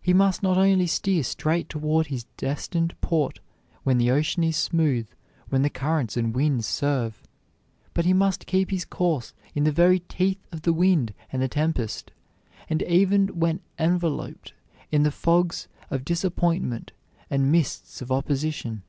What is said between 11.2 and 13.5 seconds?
and the tempest, and even